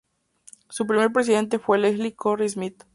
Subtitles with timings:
[0.67, 2.85] Su primer presidente fue Leslie Corry Smith.